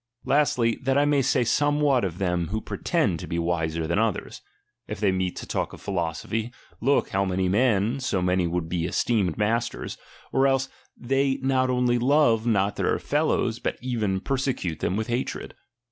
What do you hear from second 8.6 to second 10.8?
be esteemed masters, or else